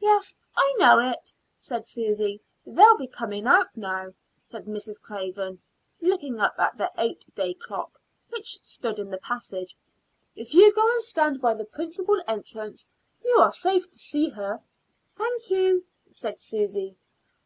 "Yes, 0.00 0.36
I 0.54 0.74
know 0.78 0.98
it," 0.98 1.32
said 1.58 1.86
Susy. 1.86 2.42
"They'll 2.66 2.98
be 2.98 3.06
coming 3.06 3.46
out 3.46 3.74
now," 3.74 4.12
said 4.42 4.66
Mrs. 4.66 5.00
Craven, 5.00 5.62
looking 5.98 6.38
up 6.38 6.58
at 6.58 6.76
the 6.76 6.90
eight 6.98 7.24
day 7.34 7.54
clock 7.54 7.98
which 8.28 8.58
stood 8.58 8.98
in 8.98 9.08
the 9.08 9.16
passage. 9.16 9.74
"If 10.36 10.52
you 10.52 10.74
go 10.74 10.92
and 10.94 11.02
stand 11.02 11.40
by 11.40 11.54
the 11.54 11.64
principal 11.64 12.22
entrance, 12.28 12.86
you 13.24 13.36
are 13.38 13.50
safe 13.50 13.88
to 13.90 13.96
see 13.98 14.28
her." 14.28 14.60
"Thank 15.10 15.48
you," 15.48 15.86
said 16.10 16.38
Susy. 16.38 16.94